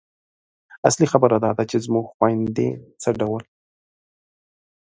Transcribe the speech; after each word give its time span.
اصلي 0.87 1.07
خبره 1.13 1.35
دا 1.43 1.51
ده 1.57 1.63
چې 1.69 1.77
زموږ 1.85 2.05
خویندې 2.13 2.69
څه 3.01 3.09
ډول 3.19 3.43